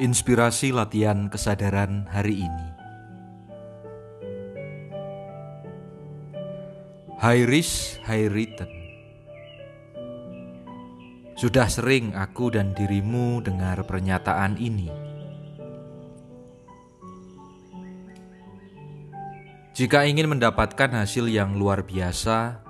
Inspirasi 0.00 0.72
latihan 0.72 1.28
kesadaran 1.28 2.08
hari 2.08 2.48
ini. 2.48 2.68
High 7.20 7.44
risk, 7.44 8.00
high 8.08 8.32
return. 8.32 8.72
Sudah 11.36 11.68
sering 11.68 12.16
aku 12.16 12.48
dan 12.48 12.72
dirimu 12.72 13.44
dengar 13.44 13.84
pernyataan 13.84 14.56
ini. 14.56 14.88
Jika 19.76 20.08
ingin 20.08 20.32
mendapatkan 20.32 20.96
hasil 20.96 21.28
yang 21.28 21.60
luar 21.60 21.84
biasa, 21.84 22.64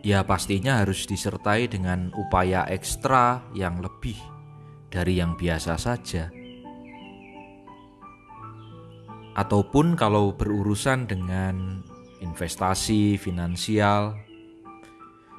ya 0.00 0.24
pastinya 0.24 0.80
harus 0.80 1.04
disertai 1.04 1.68
dengan 1.68 2.08
upaya 2.16 2.64
ekstra 2.72 3.44
yang 3.52 3.84
lebih 3.84 4.39
dari 4.90 5.22
yang 5.22 5.38
biasa 5.38 5.78
saja. 5.78 6.28
Ataupun 9.38 9.94
kalau 9.94 10.34
berurusan 10.34 11.06
dengan 11.06 11.80
investasi 12.20 13.16
finansial, 13.16 14.18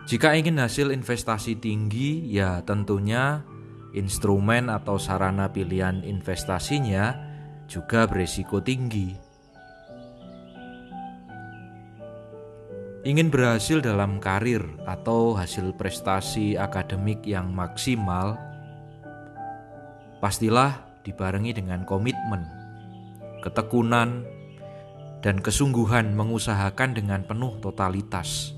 jika 0.10 0.34
ingin 0.34 0.58
hasil 0.58 0.90
investasi 0.90 1.60
tinggi, 1.62 2.26
ya 2.32 2.66
tentunya 2.66 3.46
instrumen 3.94 4.72
atau 4.72 4.98
sarana 4.98 5.52
pilihan 5.52 6.02
investasinya 6.02 7.14
juga 7.70 8.10
beresiko 8.10 8.64
tinggi. 8.64 9.14
Ingin 13.02 13.34
berhasil 13.34 13.82
dalam 13.82 14.22
karir 14.22 14.62
atau 14.86 15.34
hasil 15.34 15.74
prestasi 15.74 16.54
akademik 16.54 17.26
yang 17.26 17.50
maksimal, 17.50 18.38
pastilah 20.22 21.02
dibarengi 21.02 21.58
dengan 21.58 21.82
komitmen, 21.84 22.46
ketekunan, 23.42 24.22
dan 25.26 25.42
kesungguhan 25.42 26.14
mengusahakan 26.14 26.94
dengan 26.94 27.26
penuh 27.26 27.58
totalitas. 27.58 28.54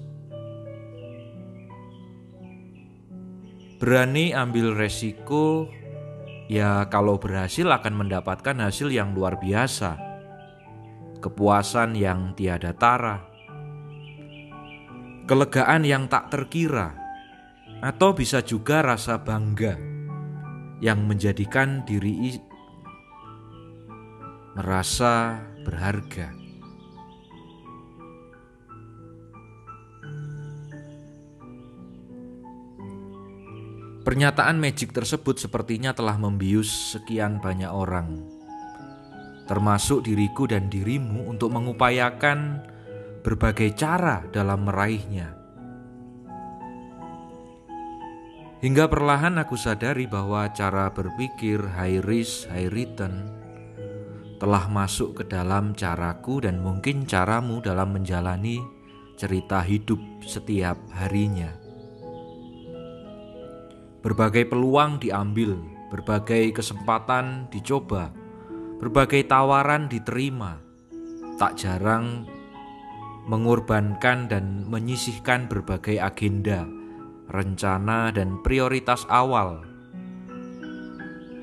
Berani 3.79 4.31
ambil 4.31 4.75
resiko, 4.75 5.67
ya, 6.47 6.87
kalau 6.87 7.19
berhasil 7.19 7.67
akan 7.67 8.07
mendapatkan 8.07 8.55
hasil 8.63 8.91
yang 8.91 9.11
luar 9.11 9.39
biasa, 9.39 9.99
kepuasan 11.19 11.95
yang 11.95 12.31
tiada 12.35 12.71
tara, 12.71 13.27
kelegaan 15.27 15.83
yang 15.83 16.07
tak 16.07 16.31
terkira, 16.31 16.95
atau 17.83 18.15
bisa 18.15 18.39
juga 18.39 18.79
rasa 18.79 19.19
bangga 19.19 19.92
yang 20.79 21.05
menjadikan 21.05 21.83
diri 21.85 22.39
merasa 24.53 25.41
berharga. 25.65 26.29
Pernyataan 34.03 34.59
magic 34.59 34.91
tersebut 34.91 35.39
sepertinya 35.39 35.95
telah 35.95 36.19
membius 36.19 36.91
sekian 36.91 37.39
banyak 37.39 37.71
orang, 37.71 38.19
termasuk 39.47 40.03
diriku 40.03 40.43
dan 40.43 40.67
dirimu, 40.67 41.31
untuk 41.31 41.55
mengupayakan 41.55 42.59
berbagai 43.23 43.71
cara 43.79 44.27
dalam 44.35 44.67
meraihnya. 44.67 45.42
Hingga 48.63 48.87
perlahan 48.87 49.35
aku 49.43 49.59
sadari 49.59 50.07
bahwa 50.07 50.47
cara 50.55 50.87
berpikir 50.87 51.59
high 51.75 51.99
risk, 51.99 52.47
high 52.47 52.71
return 52.71 53.27
telah 54.39 54.71
masuk 54.71 55.19
ke 55.19 55.23
dalam 55.27 55.75
caraku 55.75 56.39
dan 56.39 56.63
mungkin 56.63 57.03
caramu 57.03 57.59
dalam 57.59 57.91
menjalani 57.91 58.63
cerita 59.19 59.59
hidup 59.59 59.99
setiap 60.23 60.79
harinya. 60.95 61.51
Berbagai 63.99 64.47
peluang 64.47 64.95
diambil, 65.03 65.59
berbagai 65.91 66.55
kesempatan 66.55 67.51
dicoba, 67.51 68.15
berbagai 68.79 69.27
tawaran 69.27 69.91
diterima. 69.91 70.63
Tak 71.35 71.59
jarang 71.59 72.23
mengorbankan 73.27 74.31
dan 74.31 74.63
menyisihkan 74.71 75.51
berbagai 75.51 75.99
agenda 75.99 76.63
rencana, 77.33 78.13
dan 78.13 78.39
prioritas 78.45 79.09
awal 79.09 79.65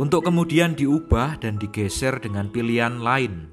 untuk 0.00 0.24
kemudian 0.24 0.72
diubah 0.72 1.36
dan 1.42 1.60
digeser 1.60 2.16
dengan 2.22 2.48
pilihan 2.48 3.04
lain 3.04 3.52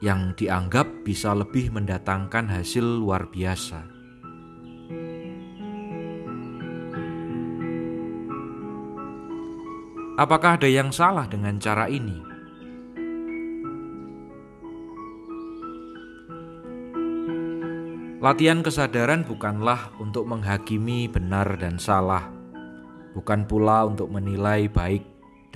yang 0.00 0.32
dianggap 0.32 1.04
bisa 1.04 1.36
lebih 1.36 1.68
mendatangkan 1.76 2.48
hasil 2.48 3.04
luar 3.04 3.28
biasa. 3.28 3.84
Apakah 10.16 10.56
ada 10.56 10.68
yang 10.68 10.88
salah 10.88 11.28
dengan 11.28 11.60
cara 11.60 11.88
ini? 11.88 12.29
Latihan 18.20 18.60
kesadaran 18.60 19.24
bukanlah 19.24 19.96
untuk 19.96 20.28
menghakimi 20.28 21.08
benar 21.08 21.56
dan 21.56 21.80
salah, 21.80 22.28
bukan 23.16 23.48
pula 23.48 23.88
untuk 23.88 24.12
menilai 24.12 24.68
baik 24.68 25.00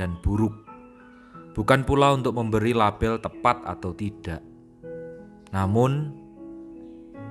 dan 0.00 0.16
buruk, 0.24 0.64
bukan 1.52 1.84
pula 1.84 2.16
untuk 2.16 2.32
memberi 2.32 2.72
label 2.72 3.20
tepat 3.20 3.60
atau 3.68 3.92
tidak, 3.92 4.40
namun 5.52 6.08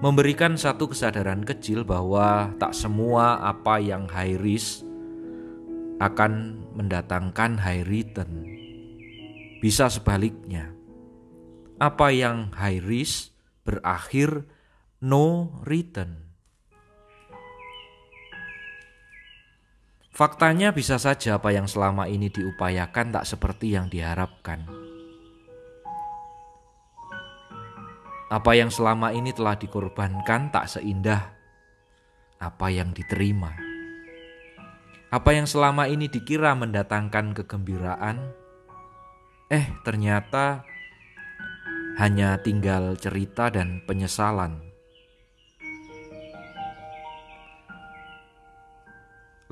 memberikan 0.05 0.53
satu 0.53 0.93
kesadaran 0.93 1.41
kecil 1.41 1.81
bahwa 1.81 2.53
tak 2.61 2.77
semua 2.77 3.41
apa 3.41 3.81
yang 3.81 4.05
high 4.05 4.37
risk 4.37 4.85
akan 5.97 6.61
mendatangkan 6.77 7.57
high 7.57 7.81
return. 7.89 8.45
Bisa 9.57 9.89
sebaliknya, 9.89 10.77
apa 11.81 12.13
yang 12.13 12.53
high 12.53 12.85
risk 12.85 13.33
berakhir 13.65 14.52
no 15.03 15.59
return. 15.67 16.15
Faktanya 20.15 20.71
bisa 20.71 20.95
saja 20.95 21.35
apa 21.35 21.51
yang 21.51 21.67
selama 21.67 22.07
ini 22.07 22.31
diupayakan 22.31 23.11
tak 23.11 23.27
seperti 23.27 23.75
yang 23.75 23.91
diharapkan. 23.91 24.63
Apa 28.31 28.55
yang 28.55 28.71
selama 28.71 29.11
ini 29.11 29.35
telah 29.35 29.59
dikorbankan 29.59 30.55
tak 30.55 30.71
seindah 30.71 31.35
apa 32.39 32.67
yang 32.71 32.95
diterima. 32.95 33.51
Apa 35.11 35.35
yang 35.35 35.45
selama 35.45 35.91
ini 35.91 36.07
dikira 36.07 36.55
mendatangkan 36.55 37.35
kegembiraan, 37.43 38.23
eh 39.51 39.67
ternyata 39.83 40.63
hanya 41.99 42.39
tinggal 42.39 42.95
cerita 42.95 43.51
dan 43.51 43.83
penyesalan. 43.83 44.72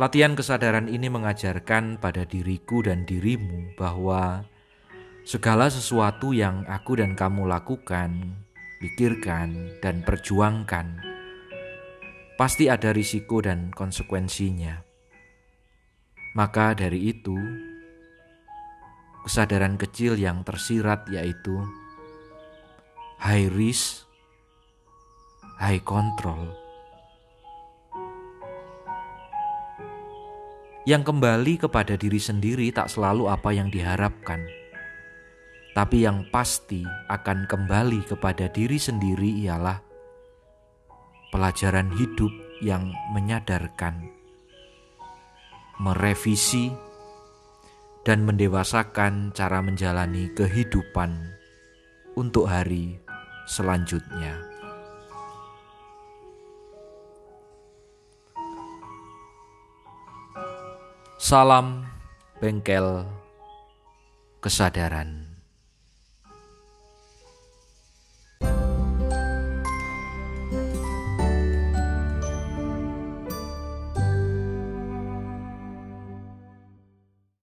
Latihan 0.02 0.34
kesadaran 0.34 0.90
ini 0.90 1.14
mengajarkan 1.14 2.02
pada 2.02 2.26
diriku 2.26 2.82
dan 2.82 3.06
dirimu 3.06 3.78
bahwa 3.78 4.42
segala 5.22 5.70
sesuatu 5.70 6.34
yang 6.34 6.66
aku 6.66 6.98
dan 6.98 7.14
kamu 7.14 7.46
lakukan, 7.46 8.42
pikirkan, 8.82 9.78
dan 9.78 10.02
perjuangkan 10.02 11.06
pasti 12.34 12.66
ada 12.66 12.90
risiko 12.90 13.46
dan 13.46 13.70
konsekuensinya. 13.70 14.82
Maka 16.34 16.74
dari 16.74 17.14
itu, 17.14 17.38
kesadaran 19.22 19.78
kecil 19.78 20.18
yang 20.18 20.42
tersirat 20.42 21.06
yaitu 21.14 21.62
high 23.22 23.54
risk, 23.54 24.10
high 25.62 25.86
control. 25.86 26.61
Yang 30.90 31.06
kembali 31.06 31.62
kepada 31.62 31.94
diri 31.94 32.18
sendiri 32.18 32.74
tak 32.74 32.90
selalu 32.90 33.30
apa 33.30 33.54
yang 33.54 33.70
diharapkan, 33.70 34.42
tapi 35.78 36.04
yang 36.10 36.26
pasti 36.34 36.82
akan 37.08 37.46
kembali 37.46 38.02
kepada 38.10 38.50
diri 38.50 38.82
sendiri 38.82 39.46
ialah 39.46 39.78
pelajaran 41.30 41.94
hidup 41.94 42.34
yang 42.66 42.90
menyadarkan, 43.14 44.10
merevisi, 45.78 46.74
dan 48.02 48.26
mendewasakan 48.26 49.30
cara 49.38 49.62
menjalani 49.62 50.34
kehidupan 50.34 51.14
untuk 52.18 52.50
hari 52.50 52.98
selanjutnya. 53.46 54.51
Salam 61.32 61.88
bengkel 62.44 63.08
kesadaran. 64.44 65.31